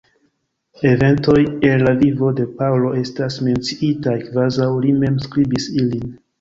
[0.91, 1.35] Eventoj
[1.73, 6.13] el la vivo de Paŭlo estas menciitaj kvazaŭ li mem skribis ilin.